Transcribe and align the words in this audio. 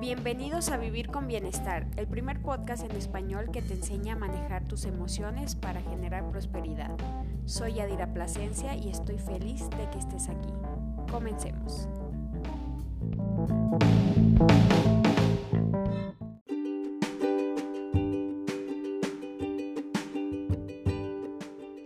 Bienvenidos 0.00 0.70
a 0.70 0.78
Vivir 0.78 1.10
con 1.10 1.26
Bienestar, 1.26 1.86
el 1.98 2.06
primer 2.06 2.40
podcast 2.40 2.82
en 2.82 2.96
español 2.96 3.50
que 3.52 3.60
te 3.60 3.74
enseña 3.74 4.14
a 4.14 4.16
manejar 4.16 4.64
tus 4.64 4.86
emociones 4.86 5.54
para 5.56 5.82
generar 5.82 6.26
prosperidad. 6.30 6.96
Soy 7.44 7.80
Adira 7.80 8.14
Plasencia 8.14 8.74
y 8.74 8.88
estoy 8.88 9.18
feliz 9.18 9.68
de 9.68 9.90
que 9.90 9.98
estés 9.98 10.30
aquí. 10.30 10.48
Comencemos. 11.12 11.86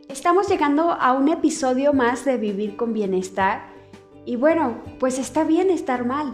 Estamos 0.08 0.48
llegando 0.48 0.92
a 0.92 1.14
un 1.14 1.28
episodio 1.30 1.92
más 1.92 2.24
de 2.24 2.36
Vivir 2.36 2.76
con 2.76 2.92
Bienestar 2.92 3.66
y 4.24 4.36
bueno, 4.36 4.84
pues 5.00 5.18
está 5.18 5.42
bien 5.42 5.68
estar 5.68 6.04
mal 6.06 6.32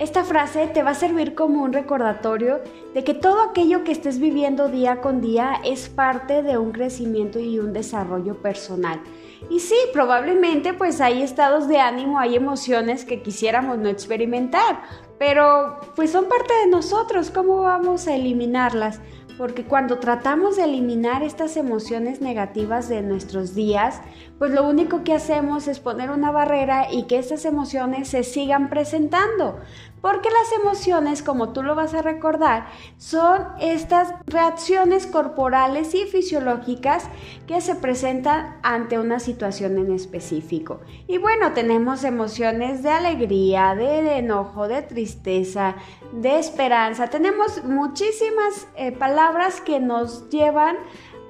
esta 0.00 0.24
frase 0.24 0.66
te 0.66 0.82
va 0.82 0.92
a 0.92 0.94
servir 0.94 1.34
como 1.34 1.62
un 1.62 1.74
recordatorio 1.74 2.62
de 2.94 3.04
que 3.04 3.12
todo 3.12 3.42
aquello 3.42 3.84
que 3.84 3.92
estés 3.92 4.18
viviendo 4.18 4.68
día 4.68 5.02
con 5.02 5.20
día 5.20 5.60
es 5.62 5.90
parte 5.90 6.42
de 6.42 6.56
un 6.56 6.72
crecimiento 6.72 7.38
y 7.38 7.58
un 7.58 7.74
desarrollo 7.74 8.40
personal. 8.40 9.02
Y 9.50 9.60
sí, 9.60 9.76
probablemente 9.92 10.72
pues 10.72 11.02
hay 11.02 11.22
estados 11.22 11.68
de 11.68 11.80
ánimo, 11.80 12.18
hay 12.18 12.34
emociones 12.34 13.04
que 13.04 13.20
quisiéramos 13.20 13.76
no 13.76 13.90
experimentar, 13.90 14.80
pero 15.18 15.78
pues 15.94 16.10
son 16.10 16.30
parte 16.30 16.54
de 16.64 16.70
nosotros, 16.70 17.30
¿cómo 17.30 17.60
vamos 17.60 18.08
a 18.08 18.14
eliminarlas? 18.14 19.00
Porque 19.40 19.64
cuando 19.64 20.00
tratamos 20.00 20.58
de 20.58 20.64
eliminar 20.64 21.22
estas 21.22 21.56
emociones 21.56 22.20
negativas 22.20 22.90
de 22.90 23.00
nuestros 23.00 23.54
días, 23.54 24.02
pues 24.38 24.50
lo 24.50 24.68
único 24.68 25.02
que 25.02 25.14
hacemos 25.14 25.66
es 25.66 25.80
poner 25.80 26.10
una 26.10 26.30
barrera 26.30 26.92
y 26.92 27.04
que 27.04 27.18
estas 27.18 27.46
emociones 27.46 28.08
se 28.08 28.22
sigan 28.22 28.68
presentando. 28.68 29.58
Porque 30.00 30.30
las 30.30 30.60
emociones, 30.60 31.22
como 31.22 31.52
tú 31.52 31.62
lo 31.62 31.74
vas 31.74 31.94
a 31.94 32.02
recordar, 32.02 32.66
son 32.96 33.46
estas 33.60 34.14
reacciones 34.26 35.06
corporales 35.06 35.94
y 35.94 36.04
fisiológicas 36.06 37.08
que 37.46 37.60
se 37.60 37.74
presentan 37.74 38.58
ante 38.62 38.98
una 38.98 39.20
situación 39.20 39.76
en 39.78 39.92
específico. 39.92 40.80
Y 41.06 41.18
bueno, 41.18 41.52
tenemos 41.52 42.04
emociones 42.04 42.82
de 42.82 42.90
alegría, 42.90 43.74
de, 43.74 44.18
enojo, 44.18 44.68
de 44.68 44.82
tristeza, 44.82 45.76
de 46.12 46.38
esperanza. 46.38 47.08
Tenemos 47.08 47.64
muchísimas 47.64 48.68
eh, 48.76 48.92
palabras 48.92 49.60
que 49.60 49.80
nos 49.80 50.30
llevan 50.30 50.76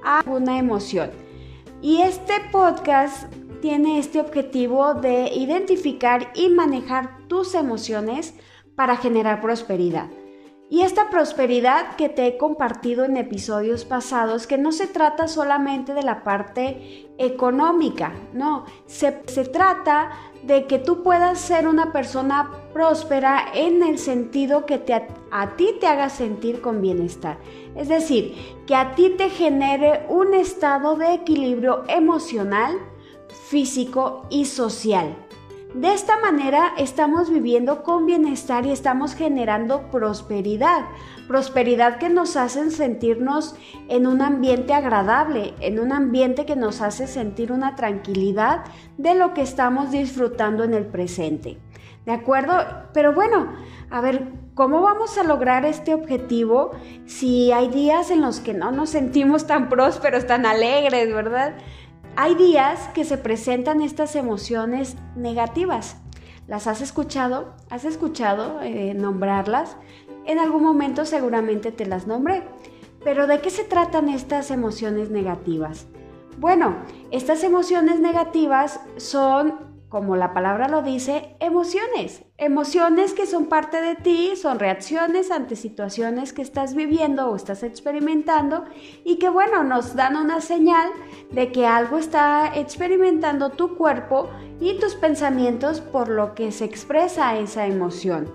a 0.03 0.23
una 0.25 0.57
emoción. 0.57 1.11
Y 1.81 2.01
este 2.01 2.33
podcast 2.51 3.33
tiene 3.61 3.99
este 3.99 4.19
objetivo 4.19 4.95
de 4.95 5.31
identificar 5.33 6.31
y 6.35 6.49
manejar 6.49 7.17
tus 7.27 7.53
emociones 7.53 8.33
para 8.75 8.97
generar 8.97 9.41
prosperidad. 9.41 10.09
Y 10.71 10.83
esta 10.83 11.09
prosperidad 11.09 11.97
que 11.97 12.07
te 12.07 12.25
he 12.27 12.37
compartido 12.37 13.03
en 13.03 13.17
episodios 13.17 13.83
pasados, 13.83 14.47
que 14.47 14.57
no 14.57 14.71
se 14.71 14.87
trata 14.87 15.27
solamente 15.27 15.93
de 15.93 16.01
la 16.01 16.23
parte 16.23 17.09
económica, 17.17 18.13
no, 18.31 18.63
se, 18.85 19.11
trata 19.11 20.11
de 20.43 20.67
que 20.67 20.79
tú 20.79 21.03
puedas 21.03 21.39
ser 21.39 21.67
una 21.67 21.91
persona 21.91 22.51
próspera 22.71 23.47
en 23.53 23.83
el 23.83 23.99
sentido 23.99 24.65
que 24.65 24.77
te, 24.77 24.93
a 25.29 25.57
ti 25.57 25.75
te 25.81 25.87
haga 25.87 26.07
sentir 26.07 26.61
con 26.61 26.81
bienestar. 26.81 27.37
Es 27.75 27.89
decir, 27.89 28.33
que 28.65 28.73
a 28.73 28.95
ti 28.95 29.09
te 29.17 29.29
genere 29.29 30.05
un 30.07 30.33
estado 30.33 30.95
de 30.95 31.15
equilibrio 31.15 31.83
emocional, 31.89 32.77
físico 33.49 34.25
y 34.29 34.45
social. 34.45 35.17
De 35.73 35.93
esta 35.93 36.19
manera 36.19 36.73
estamos 36.77 37.29
viviendo 37.29 37.81
con 37.81 38.05
bienestar 38.05 38.65
y 38.65 38.71
estamos 38.71 39.15
generando 39.15 39.89
prosperidad, 39.89 40.81
prosperidad 41.29 41.97
que 41.97 42.09
nos 42.09 42.35
hace 42.35 42.69
sentirnos 42.71 43.55
en 43.87 44.05
un 44.05 44.21
ambiente 44.21 44.73
agradable, 44.73 45.53
en 45.61 45.79
un 45.79 45.93
ambiente 45.93 46.45
que 46.45 46.57
nos 46.57 46.81
hace 46.81 47.07
sentir 47.07 47.53
una 47.53 47.77
tranquilidad 47.77 48.65
de 48.97 49.15
lo 49.15 49.33
que 49.33 49.43
estamos 49.43 49.91
disfrutando 49.91 50.65
en 50.65 50.73
el 50.73 50.85
presente. 50.87 51.57
¿De 52.05 52.11
acuerdo? 52.11 52.53
Pero 52.93 53.13
bueno, 53.13 53.53
a 53.89 54.01
ver, 54.01 54.27
¿cómo 54.55 54.81
vamos 54.81 55.17
a 55.17 55.23
lograr 55.23 55.63
este 55.65 55.93
objetivo 55.93 56.71
si 57.05 57.53
hay 57.53 57.69
días 57.69 58.11
en 58.11 58.21
los 58.21 58.41
que 58.41 58.53
no 58.53 58.73
nos 58.73 58.89
sentimos 58.89 59.47
tan 59.47 59.69
prósperos, 59.69 60.27
tan 60.27 60.45
alegres, 60.45 61.13
¿verdad? 61.13 61.53
Hay 62.17 62.35
días 62.35 62.89
que 62.93 63.05
se 63.05 63.17
presentan 63.17 63.81
estas 63.81 64.15
emociones 64.15 64.97
negativas. 65.15 65.95
¿Las 66.47 66.67
has 66.67 66.81
escuchado? 66.81 67.53
¿Has 67.69 67.85
escuchado 67.85 68.61
eh, 68.61 68.93
nombrarlas? 68.93 69.77
En 70.25 70.37
algún 70.37 70.63
momento 70.63 71.05
seguramente 71.05 71.71
te 71.71 71.85
las 71.85 72.07
nombré. 72.07 72.43
Pero 73.03 73.27
¿de 73.27 73.39
qué 73.39 73.49
se 73.49 73.63
tratan 73.63 74.09
estas 74.09 74.51
emociones 74.51 75.09
negativas? 75.09 75.87
Bueno, 76.37 76.75
estas 77.11 77.43
emociones 77.43 77.99
negativas 77.99 78.81
son 78.97 79.70
como 79.91 80.15
la 80.15 80.33
palabra 80.33 80.69
lo 80.69 80.83
dice, 80.83 81.35
emociones. 81.41 82.23
Emociones 82.37 83.13
que 83.13 83.27
son 83.27 83.47
parte 83.47 83.81
de 83.81 83.95
ti, 83.95 84.37
son 84.37 84.57
reacciones 84.57 85.31
ante 85.31 85.57
situaciones 85.57 86.31
que 86.31 86.41
estás 86.41 86.75
viviendo 86.75 87.29
o 87.29 87.35
estás 87.35 87.61
experimentando 87.61 88.63
y 89.03 89.17
que 89.17 89.27
bueno, 89.27 89.65
nos 89.65 89.93
dan 89.97 90.15
una 90.15 90.39
señal 90.39 90.89
de 91.31 91.51
que 91.51 91.67
algo 91.67 91.97
está 91.97 92.53
experimentando 92.55 93.49
tu 93.49 93.75
cuerpo 93.75 94.29
y 94.61 94.79
tus 94.79 94.95
pensamientos 94.95 95.81
por 95.81 96.07
lo 96.07 96.35
que 96.35 96.53
se 96.53 96.63
expresa 96.63 97.37
esa 97.37 97.67
emoción. 97.67 98.31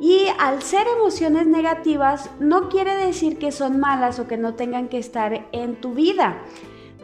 Y 0.00 0.26
al 0.40 0.62
ser 0.62 0.88
emociones 0.88 1.46
negativas 1.46 2.28
no 2.40 2.68
quiere 2.68 2.96
decir 2.96 3.38
que 3.38 3.52
son 3.52 3.78
malas 3.78 4.18
o 4.18 4.26
que 4.26 4.36
no 4.36 4.54
tengan 4.54 4.88
que 4.88 4.98
estar 4.98 5.46
en 5.52 5.80
tu 5.80 5.94
vida. 5.94 6.42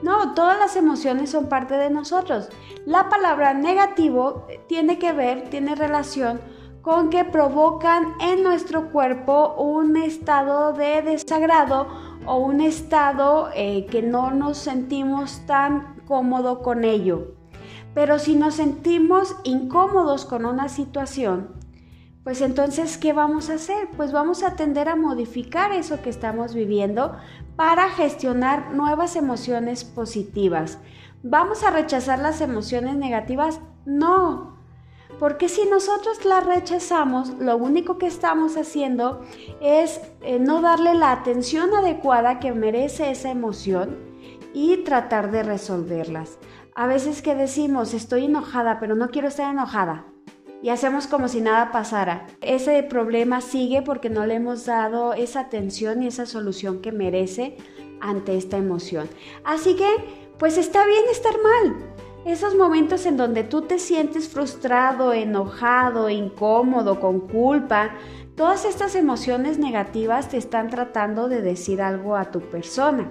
No, 0.05 0.35
todas 0.35 0.59
las 0.59 0.77
emociones 0.77 1.31
son 1.31 1.49
parte 1.49 1.79
de 1.79 1.89
nosotros. 1.89 2.51
La 2.85 3.09
palabra 3.09 3.55
negativo 3.55 4.47
tiene 4.67 4.99
que 4.99 5.13
ver, 5.13 5.49
tiene 5.49 5.75
relación 5.75 6.43
con 6.83 7.09
que 7.09 7.25
provocan 7.25 8.13
en 8.21 8.43
nuestro 8.43 8.91
cuerpo 8.91 9.55
un 9.55 9.97
estado 9.97 10.75
de 10.75 11.01
desagrado 11.01 11.89
o 12.27 12.37
un 12.37 12.61
estado 12.61 13.49
eh, 13.55 13.87
que 13.87 14.03
no 14.03 14.31
nos 14.31 14.59
sentimos 14.59 15.41
tan 15.47 15.97
cómodo 16.07 16.61
con 16.61 16.85
ello. 16.85 17.37
Pero 17.95 18.19
si 18.19 18.37
nos 18.37 18.57
sentimos 18.57 19.35
incómodos 19.43 20.27
con 20.27 20.45
una 20.45 20.69
situación, 20.69 21.64
pues 22.25 22.41
entonces, 22.41 22.97
¿qué 22.97 23.13
vamos 23.13 23.51
a 23.51 23.55
hacer? 23.55 23.91
Pues 23.99 24.11
vamos 24.11 24.43
a 24.43 24.57
tender 24.57 24.89
a 24.89 24.97
modificar 24.97 25.73
eso 25.73 26.01
que 26.01 26.09
estamos 26.09 26.55
viviendo 26.55 27.15
para 27.55 27.91
gestionar 27.91 28.73
nuevas 28.73 29.15
emociones 29.15 29.85
positivas. 29.85 30.79
¿Vamos 31.23 31.63
a 31.63 31.71
rechazar 31.71 32.19
las 32.21 32.41
emociones 32.41 32.97
negativas? 32.97 33.61
No, 33.85 34.57
porque 35.21 35.51
si 35.51 35.67
nosotros 35.67 36.25
las 36.25 36.47
rechazamos, 36.47 37.29
lo 37.41 37.59
único 37.59 37.99
que 37.99 38.07
estamos 38.07 38.57
haciendo 38.57 39.21
es 39.61 40.01
eh, 40.23 40.39
no 40.39 40.63
darle 40.63 40.95
la 40.95 41.13
atención 41.13 41.75
adecuada 41.75 42.41
que 42.41 42.53
merece 42.53 43.11
esa 43.11 43.31
emoción 43.31 43.99
y 44.55 44.79
tratar 44.79 45.31
de 45.31 45.43
resolverlas. 45.43 46.39
A 46.75 46.87
veces 46.87 47.21
que 47.21 47.35
decimos, 47.35 47.93
estoy 47.93 48.25
enojada, 48.25 48.81
pero 48.81 48.95
no 48.95 49.11
quiero 49.11 49.29
estar 49.29 49.53
enojada 49.53 50.07
y 50.63 50.71
hacemos 50.71 51.07
como 51.07 51.29
si 51.29 51.41
nada 51.41 51.73
pasara. 51.73 52.27
Ese 52.41 52.83
problema 52.83 53.41
sigue 53.41 53.83
porque 53.83 54.11
no 54.11 54.27
le 54.27 54.35
hemos 54.35 54.67
dado 54.67 55.13
esa 55.13 55.41
atención 55.41 56.03
y 56.03 56.07
esa 56.07 56.27
solución 56.27 56.81
que 56.81 56.93
merece 56.93 57.57
ante 58.01 58.37
esta 58.37 58.57
emoción. 58.57 59.09
Así 59.45 59.77
que, 59.77 59.89
pues 60.39 60.59
está 60.59 60.87
bien 60.87 61.05
estar 61.11 61.35
mal. 61.43 61.77
Esos 62.25 62.55
momentos 62.55 63.05
en 63.05 63.19
donde 63.19 63.45
tú 63.45 63.63
te 63.63 63.79
sientes 63.79 64.29
frustrado, 64.29 65.13
enojado, 65.13 66.09
incómodo, 66.09 66.99
con 66.99 67.21
culpa, 67.21 67.91
todas 68.35 68.65
estas 68.65 68.95
emociones 68.95 69.59
negativas 69.59 70.31
te 70.31 70.39
están 70.39 70.71
tratando 70.71 71.29
de 71.29 71.43
decir 71.43 71.83
algo 71.83 72.17
a 72.17 72.31
tu 72.31 72.41
persona. 72.41 73.11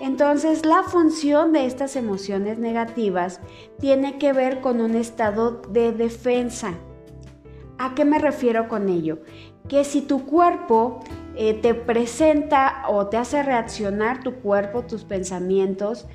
Entonces, 0.00 0.64
la 0.64 0.82
función 0.82 1.52
de 1.52 1.66
estas 1.66 1.96
emociones 1.96 2.58
negativas 2.58 3.40
tiene 3.78 4.18
que 4.18 4.32
ver 4.32 4.60
con 4.60 4.80
un 4.80 4.94
estado 4.94 5.62
de 5.68 5.92
defensa. 5.92 6.74
¿A 7.78 7.94
qué 7.94 8.04
me 8.04 8.18
refiero 8.18 8.68
con 8.68 8.88
ello? 8.88 9.20
Que 9.68 9.84
si 9.84 10.02
tu 10.02 10.26
cuerpo 10.26 11.00
eh, 11.34 11.54
te 11.54 11.74
presenta 11.74 12.82
o 12.88 13.06
te 13.06 13.16
hace 13.16 13.42
reaccionar 13.42 14.22
tu 14.22 14.34
cuerpo, 14.34 14.82
tus 14.82 15.04
pensamientos, 15.04 16.06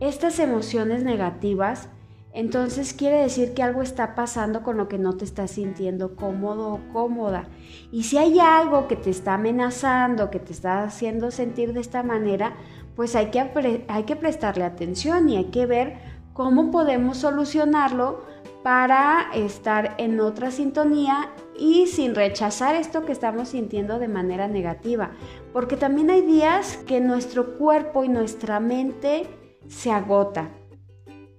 estas 0.00 0.38
emociones 0.38 1.02
negativas, 1.02 1.88
entonces 2.32 2.92
quiere 2.92 3.22
decir 3.22 3.54
que 3.54 3.62
algo 3.62 3.82
está 3.82 4.14
pasando 4.14 4.62
con 4.62 4.76
lo 4.76 4.86
que 4.86 4.98
no 4.98 5.16
te 5.16 5.24
estás 5.24 5.52
sintiendo 5.52 6.14
cómodo 6.14 6.74
o 6.74 6.80
cómoda. 6.92 7.48
Y 7.90 8.04
si 8.04 8.18
hay 8.18 8.38
algo 8.38 8.86
que 8.86 8.96
te 8.96 9.10
está 9.10 9.34
amenazando, 9.34 10.30
que 10.30 10.38
te 10.38 10.52
está 10.52 10.84
haciendo 10.84 11.30
sentir 11.30 11.72
de 11.72 11.80
esta 11.80 12.02
manera, 12.02 12.54
pues 12.98 13.14
hay 13.14 13.26
que, 13.26 13.84
hay 13.86 14.02
que 14.02 14.16
prestarle 14.16 14.64
atención 14.64 15.28
y 15.28 15.36
hay 15.36 15.44
que 15.44 15.66
ver 15.66 15.98
cómo 16.32 16.72
podemos 16.72 17.18
solucionarlo 17.18 18.24
para 18.64 19.30
estar 19.34 19.94
en 19.98 20.18
otra 20.18 20.50
sintonía 20.50 21.30
y 21.56 21.86
sin 21.86 22.16
rechazar 22.16 22.74
esto 22.74 23.04
que 23.04 23.12
estamos 23.12 23.50
sintiendo 23.50 24.00
de 24.00 24.08
manera 24.08 24.48
negativa. 24.48 25.12
Porque 25.52 25.76
también 25.76 26.10
hay 26.10 26.22
días 26.22 26.76
que 26.88 27.00
nuestro 27.00 27.56
cuerpo 27.56 28.02
y 28.02 28.08
nuestra 28.08 28.58
mente 28.58 29.28
se 29.68 29.92
agota, 29.92 30.50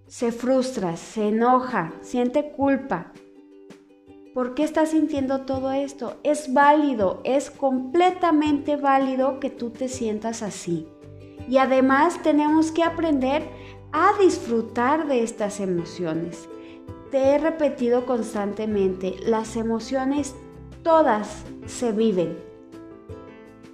se 0.07 0.31
frustra, 0.31 0.95
se 0.95 1.27
enoja, 1.27 1.91
siente 1.99 2.53
culpa. 2.53 3.11
¿Por 4.33 4.55
qué 4.55 4.63
estás 4.63 4.91
sintiendo 4.91 5.41
todo 5.41 5.73
esto? 5.73 6.15
Es 6.23 6.53
válido, 6.53 7.19
es 7.25 7.51
completamente 7.51 8.77
válido 8.77 9.41
que 9.41 9.49
tú 9.49 9.71
te 9.71 9.89
sientas 9.89 10.41
así. 10.41 10.87
Y 11.47 11.57
además 11.57 12.21
tenemos 12.21 12.71
que 12.71 12.83
aprender 12.83 13.47
a 13.91 14.11
disfrutar 14.21 15.07
de 15.07 15.23
estas 15.23 15.59
emociones. 15.59 16.47
Te 17.11 17.31
he 17.31 17.37
repetido 17.37 18.05
constantemente, 18.05 19.15
las 19.25 19.55
emociones 19.55 20.35
todas 20.83 21.43
se 21.65 21.91
viven, 21.91 22.37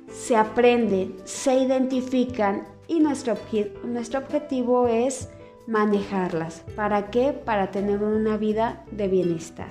se 0.07 0.35
aprenden, 0.35 1.15
se 1.25 1.57
identifican 1.59 2.63
y 2.87 2.99
nuestro, 2.99 3.35
nuestro 3.83 4.19
objetivo 4.19 4.87
es 4.87 5.29
manejarlas. 5.67 6.63
¿Para 6.75 7.09
qué? 7.09 7.33
Para 7.33 7.71
tener 7.71 8.01
una 8.03 8.37
vida 8.37 8.85
de 8.91 9.07
bienestar. 9.07 9.67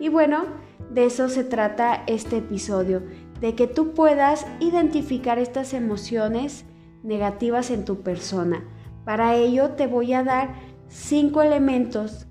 Y 0.00 0.08
bueno, 0.08 0.44
de 0.90 1.06
eso 1.06 1.28
se 1.28 1.44
trata 1.44 2.04
este 2.06 2.38
episodio, 2.38 3.02
de 3.40 3.54
que 3.54 3.66
tú 3.66 3.94
puedas 3.94 4.46
identificar 4.60 5.38
estas 5.38 5.74
emociones 5.74 6.64
negativas 7.02 7.70
en 7.70 7.84
tu 7.84 8.00
persona. 8.02 8.64
Para 9.04 9.34
ello 9.34 9.70
te 9.70 9.86
voy 9.86 10.12
a 10.12 10.24
dar 10.24 10.54
cinco 10.88 11.42
elementos 11.42 12.26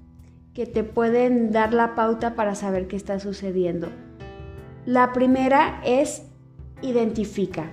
que 0.53 0.65
te 0.65 0.83
pueden 0.83 1.51
dar 1.51 1.73
la 1.73 1.95
pauta 1.95 2.35
para 2.35 2.55
saber 2.55 2.87
qué 2.87 2.95
está 2.95 3.19
sucediendo. 3.19 3.89
La 4.85 5.13
primera 5.13 5.81
es 5.85 6.23
identifica. 6.81 7.71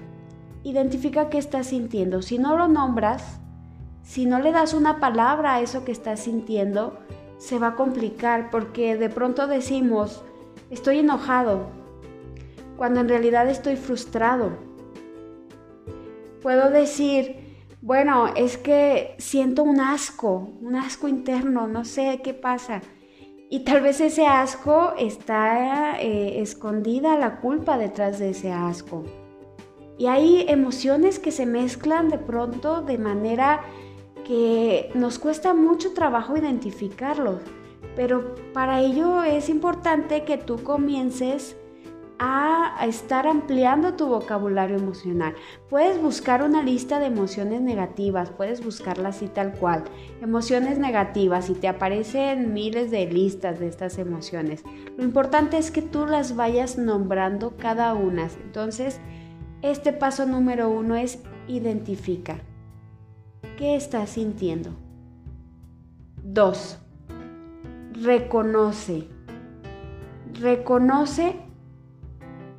Identifica 0.63 1.29
qué 1.29 1.39
estás 1.39 1.69
sintiendo. 1.69 2.23
Si 2.23 2.39
no 2.39 2.57
lo 2.57 2.69
nombras, 2.69 3.41
si 4.03 4.27
no 4.27 4.39
le 4.39 4.53
das 4.53 4.75
una 4.75 5.01
palabra 5.01 5.55
a 5.55 5.61
eso 5.61 5.85
que 5.85 5.93
estás 5.93 6.21
sintiendo, 6.21 6.99
se 7.39 7.59
va 7.59 7.69
a 7.69 7.75
complicar 7.77 8.51
porque 8.51 8.97
de 8.97 9.09
pronto 9.09 9.47
decimos, 9.47 10.23
estoy 10.71 10.99
enojado, 10.99 11.69
cuando 12.77 13.01
en 13.01 13.09
realidad 13.09 13.49
estoy 13.49 13.77
frustrado. 13.77 14.53
Puedo 16.45 16.69
decir, 16.69 17.57
bueno, 17.81 18.27
es 18.37 18.59
que 18.59 19.15
siento 19.17 19.63
un 19.63 19.81
asco, 19.81 20.51
un 20.61 20.77
asco 20.77 21.09
interno, 21.09 21.67
no 21.69 21.87
sé 21.87 22.21
qué 22.23 22.35
pasa. 22.35 22.83
Y 23.49 23.61
tal 23.61 23.81
vez 23.81 24.03
ese 24.03 24.27
asco 24.27 24.93
está 24.99 25.99
eh, 25.99 26.43
escondida 26.43 27.17
la 27.17 27.41
culpa 27.41 27.79
detrás 27.79 28.19
de 28.19 28.29
ese 28.29 28.53
asco. 28.53 29.05
Y 29.97 30.05
hay 30.09 30.45
emociones 30.47 31.19
que 31.19 31.31
se 31.33 31.47
mezclan 31.47 32.11
de 32.11 32.19
pronto 32.19 32.83
de 32.83 32.99
manera 32.99 33.63
que 34.27 34.91
nos 34.95 35.19
cuesta 35.19 35.55
mucho 35.55 35.95
trabajo 35.95 36.37
identificarlos. 36.37 37.41
Pero 37.97 38.35
para 38.53 38.83
ello 38.83 39.23
es 39.23 39.49
importante 39.49 40.25
que 40.25 40.37
tú 40.37 40.63
comiences 40.63 41.57
a 42.19 42.77
estar 42.87 43.27
ampliando 43.27 43.95
tu 43.95 44.07
vocabulario 44.07 44.77
emocional. 44.77 45.35
Puedes 45.69 46.01
buscar 46.01 46.43
una 46.43 46.63
lista 46.63 46.99
de 47.01 47.07
emociones 47.07 47.61
negativas, 47.61 48.31
puedes 48.31 48.65
buscarla 48.65 49.09
así 49.11 49.27
tal 49.27 49.53
cual. 49.53 49.85
Emociones 50.23 50.79
negativas 50.79 51.51
y 51.51 51.55
te 51.55 51.69
aparecen 51.69 52.53
miles 52.53 52.91
de 52.91 53.07
listas 53.07 53.59
de 53.59 53.69
estas 53.69 53.99
emociones. 53.99 54.63
Lo 54.97 55.05
importante 55.05 55.59
es 55.59 55.71
que 55.71 55.83
tú 55.83 56.07
las 56.07 56.37
vayas 56.37 56.79
nombrando 56.79 57.57
cada 57.57 57.95
una. 57.95 58.29
Entonces, 58.45 59.01
este 59.63 59.93
paso 59.93 60.27
número 60.27 60.69
uno 60.69 60.95
es 60.95 61.21
identifica. 61.49 62.39
¿Qué 63.57 63.77
estás 63.77 64.11
sintiendo? 64.11 64.71
Dos, 66.23 66.79
reconoce. 67.93 69.09
Reconoce 70.33 71.37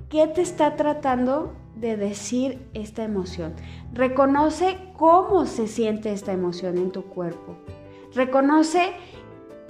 ¿Qué 0.10 0.28
te 0.28 0.42
está 0.42 0.75
tratando 0.75 1.54
de 1.75 1.98
decir 1.98 2.68
esta 2.74 3.04
emoción? 3.04 3.54
Reconoce 3.92 4.78
cómo 4.96 5.46
se 5.48 5.68
siente 5.68 6.12
esta 6.12 6.31
emoción 6.31 6.78
en 6.78 6.92
tu 6.92 7.04
cuerpo. 7.06 7.57
Reconoce 8.13 8.94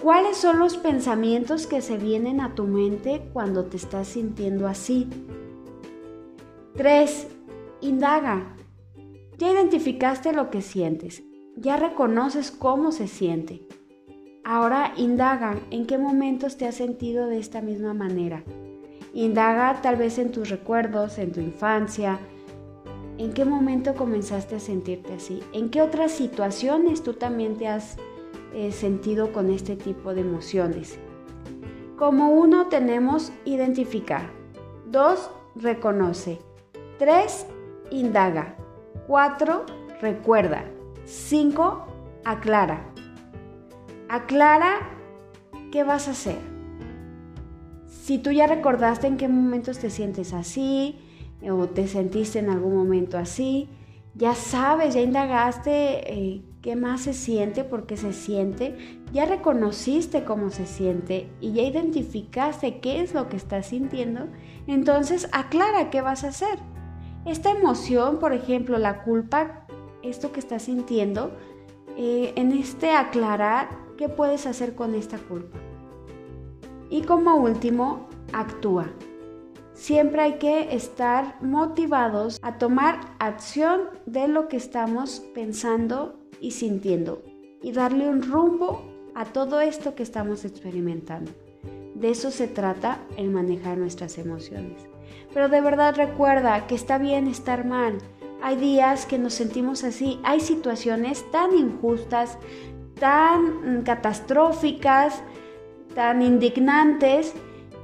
cuáles 0.03 0.35
son 0.35 0.59
los 0.59 0.75
pensamientos 0.75 1.67
que 1.67 1.81
se 1.81 1.97
vienen 1.97 2.41
a 2.41 2.53
tu 2.53 2.65
mente 2.65 3.29
cuando 3.31 3.65
te 3.65 3.77
estás 3.77 4.09
sintiendo 4.09 4.67
así. 4.67 5.07
3. 6.75 7.27
Indaga. 7.79 8.55
Ya 9.38 9.51
identificaste 9.51 10.33
lo 10.33 10.49
que 10.49 10.61
sientes. 10.61 11.23
Ya 11.55 11.77
reconoces 11.77 12.51
cómo 12.51 12.91
se 12.91 13.07
siente. 13.07 13.65
Ahora 14.43 14.93
indaga 14.97 15.57
en 15.71 15.88
qué 15.88 15.97
momentos 15.97 16.57
te 16.57 16.67
has 16.67 16.75
sentido 16.75 17.27
de 17.27 17.39
esta 17.39 17.61
misma 17.61 17.93
manera. 17.93 18.43
Indaga 19.15 19.81
tal 19.81 19.95
vez 19.95 20.19
en 20.19 20.33
tus 20.33 20.50
recuerdos, 20.50 21.17
en 21.19 21.31
tu 21.31 21.39
infancia. 21.39 22.19
¿En 23.17 23.31
qué 23.31 23.45
momento 23.45 23.95
comenzaste 23.95 24.57
a 24.57 24.59
sentirte 24.59 25.13
así? 25.13 25.41
¿En 25.53 25.69
qué 25.69 25.81
otras 25.81 26.12
situaciones 26.12 27.01
tú 27.01 27.13
también 27.13 27.56
te 27.56 27.69
has 27.69 27.95
eh, 28.53 28.73
sentido 28.73 29.31
con 29.31 29.50
este 29.50 29.77
tipo 29.77 30.13
de 30.13 30.19
emociones? 30.19 31.00
Como 31.97 32.31
uno 32.31 32.67
tenemos 32.67 33.31
identificar. 33.45 34.29
Dos, 34.91 35.31
reconoce. 35.56 36.39
Tres, 37.00 37.47
indaga. 37.91 38.57
Cuatro, 39.07 39.65
recuerda. 40.01 40.65
Cinco, 41.06 41.85
aclara. 42.25 42.91
Aclara 44.09 44.89
qué 45.71 45.85
vas 45.85 46.09
a 46.09 46.12
hacer 46.12 46.54
si 48.05 48.19
tú 48.19 48.29
ya 48.29 48.45
recordaste 48.45 49.07
en 49.07 49.17
qué 49.17 49.27
momentos 49.27 49.79
te 49.79 49.89
sientes 49.89 50.31
así 50.31 50.99
o 51.41 51.65
te 51.65 51.87
sentiste 51.87 52.37
en 52.37 52.51
algún 52.51 52.75
momento 52.75 53.17
así, 53.17 53.67
ya 54.13 54.35
sabes, 54.35 54.93
ya 54.93 55.01
indagaste 55.01 56.13
eh, 56.13 56.43
qué 56.61 56.75
más 56.75 57.01
se 57.01 57.15
siente, 57.15 57.63
por 57.63 57.87
qué 57.87 57.97
se 57.97 58.13
siente, 58.13 58.99
ya 59.11 59.25
reconociste 59.25 60.23
cómo 60.23 60.51
se 60.51 60.67
siente 60.67 61.31
y 61.41 61.53
ya 61.53 61.63
identificaste 61.63 62.79
qué 62.79 63.01
es 63.01 63.15
lo 63.15 63.27
que 63.27 63.38
estás 63.38 63.65
sintiendo, 63.65 64.27
entonces 64.67 65.27
aclara 65.31 65.89
qué 65.89 66.01
vas 66.01 66.24
a 66.25 66.27
hacer. 66.27 66.59
Esta 67.25 67.50
emoción, 67.50 68.19
por 68.19 68.33
ejemplo, 68.33 68.77
la 68.77 69.01
culpa, 69.01 69.65
esto 70.03 70.31
que 70.31 70.41
estás 70.41 70.62
sintiendo, 70.62 71.31
eh, 71.97 72.33
en 72.35 72.51
este 72.51 72.91
aclarar, 72.91 73.67
¿qué 73.97 74.09
puedes 74.09 74.45
hacer 74.45 74.75
con 74.75 74.93
esta 74.93 75.17
culpa? 75.17 75.64
Y 76.89 77.01
como 77.01 77.36
último, 77.36 78.08
actúa. 78.34 78.88
Siempre 79.74 80.22
hay 80.22 80.34
que 80.38 80.74
estar 80.74 81.42
motivados 81.42 82.39
a 82.42 82.58
tomar 82.58 83.00
acción 83.20 83.82
de 84.06 84.27
lo 84.27 84.48
que 84.48 84.58
estamos 84.58 85.22
pensando 85.34 86.18
y 86.39 86.51
sintiendo 86.51 87.22
y 87.62 87.72
darle 87.72 88.08
un 88.08 88.22
rumbo 88.22 88.84
a 89.15 89.25
todo 89.25 89.60
esto 89.60 89.96
que 89.96 90.04
estamos 90.04 90.46
experimentando. 90.46 91.32
De 91.96 92.10
eso 92.10 92.30
se 92.30 92.48
trata 92.48 93.00
el 93.18 93.30
manejar 93.32 93.77
nuestras 93.77 94.18
emociones. 94.18 94.88
Pero 95.34 95.50
de 95.50 95.62
verdad 95.62 95.96
recuerda 95.96 96.68
que 96.68 96.75
está 96.75 96.98
bien 96.98 97.27
estar 97.27 97.65
mal. 97.65 97.98
Hay 98.42 98.58
días 98.58 99.06
que 99.06 99.18
nos 99.18 99.34
sentimos 99.34 99.84
así. 99.84 100.20
Hay 100.24 100.42
situaciones 100.42 101.30
tan 101.32 101.56
injustas, 101.58 102.38
tan 103.00 103.80
mm, 103.80 103.84
catastróficas, 103.84 105.22
tan 105.95 106.21
indignantes 106.21 107.33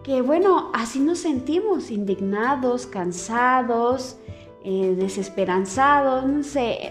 que 0.03 0.21
bueno, 0.21 0.71
así 0.73 0.99
nos 0.99 1.19
sentimos, 1.19 1.89
indignados, 1.89 2.85
cansados, 2.85 4.17
eh, 4.63 4.95
desesperanzados, 4.95 6.25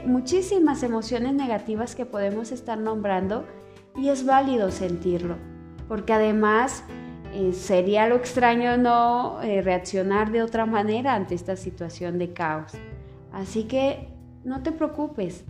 muchísimas 0.06 0.82
emociones 0.82 1.34
negativas 1.34 1.94
que 1.94 2.06
podemos 2.06 2.50
estar 2.50 2.78
nombrando 2.78 3.44
y 3.96 4.08
es 4.08 4.24
válido 4.24 4.70
sentirlo, 4.70 5.36
porque 5.88 6.12
además 6.12 6.84
eh, 7.32 7.52
sería 7.52 8.08
lo 8.08 8.16
extraño 8.16 8.76
no 8.76 9.40
eh, 9.42 9.62
reaccionar 9.62 10.32
de 10.32 10.42
otra 10.42 10.66
manera 10.66 11.14
ante 11.14 11.34
esta 11.34 11.56
situación 11.56 12.18
de 12.18 12.32
caos. 12.32 12.72
Así 13.32 13.64
que 13.64 14.08
no 14.44 14.62
te 14.62 14.72
preocupes, 14.72 15.44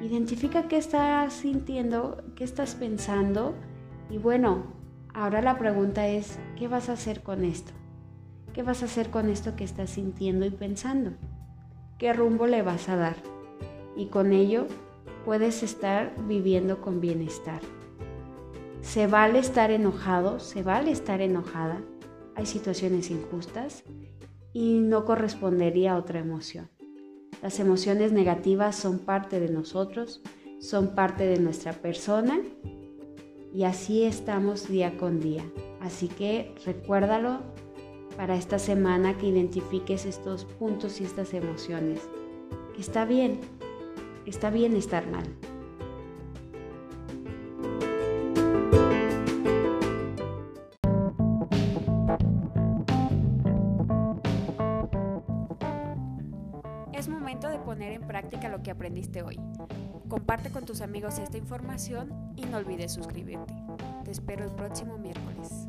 identifica 0.00 0.68
qué 0.68 0.76
estás 0.76 1.32
sintiendo, 1.32 2.22
qué 2.36 2.44
estás 2.44 2.74
pensando 2.74 3.54
y 4.10 4.18
bueno, 4.18 4.83
Ahora 5.14 5.40
la 5.40 5.58
pregunta 5.58 6.08
es, 6.08 6.40
¿qué 6.56 6.66
vas 6.66 6.88
a 6.88 6.94
hacer 6.94 7.22
con 7.22 7.44
esto? 7.44 7.70
¿Qué 8.52 8.64
vas 8.64 8.82
a 8.82 8.86
hacer 8.86 9.10
con 9.10 9.30
esto 9.30 9.54
que 9.54 9.62
estás 9.62 9.90
sintiendo 9.90 10.44
y 10.44 10.50
pensando? 10.50 11.12
¿Qué 11.98 12.12
rumbo 12.12 12.48
le 12.48 12.62
vas 12.62 12.88
a 12.88 12.96
dar? 12.96 13.14
Y 13.96 14.06
con 14.06 14.32
ello 14.32 14.66
puedes 15.24 15.62
estar 15.62 16.12
viviendo 16.26 16.80
con 16.80 17.00
bienestar. 17.00 17.60
Se 18.80 19.06
vale 19.06 19.38
estar 19.38 19.70
enojado, 19.70 20.40
se 20.40 20.64
vale 20.64 20.90
estar 20.90 21.20
enojada. 21.20 21.80
Hay 22.34 22.46
situaciones 22.46 23.08
injustas 23.08 23.84
y 24.52 24.80
no 24.80 25.04
correspondería 25.04 25.92
a 25.92 25.98
otra 25.98 26.18
emoción. 26.18 26.68
Las 27.40 27.60
emociones 27.60 28.10
negativas 28.10 28.74
son 28.74 28.98
parte 28.98 29.38
de 29.38 29.48
nosotros, 29.48 30.22
son 30.58 30.96
parte 30.96 31.24
de 31.24 31.38
nuestra 31.38 31.72
persona 31.72 32.40
y 33.54 33.64
así 33.64 34.04
estamos 34.04 34.68
día 34.68 34.96
con 34.98 35.20
día. 35.20 35.44
Así 35.80 36.08
que 36.08 36.54
recuérdalo 36.66 37.38
para 38.16 38.34
esta 38.34 38.58
semana 38.58 39.16
que 39.16 39.28
identifiques 39.28 40.06
estos 40.06 40.44
puntos 40.44 41.00
y 41.00 41.04
estas 41.04 41.32
emociones. 41.34 42.00
Está 42.78 43.04
bien, 43.04 43.40
está 44.26 44.50
bien 44.50 44.76
estar 44.76 45.08
mal. 45.08 45.24
De 57.42 57.58
poner 57.58 57.92
en 57.92 58.02
práctica 58.02 58.48
lo 58.48 58.62
que 58.62 58.70
aprendiste 58.70 59.22
hoy. 59.22 59.38
Comparte 60.08 60.50
con 60.50 60.64
tus 60.64 60.80
amigos 60.80 61.18
esta 61.18 61.36
información 61.36 62.32
y 62.36 62.44
no 62.46 62.58
olvides 62.58 62.92
suscribirte. 62.92 63.54
Te 64.04 64.10
espero 64.12 64.44
el 64.44 64.52
próximo 64.52 64.98
miércoles. 64.98 65.68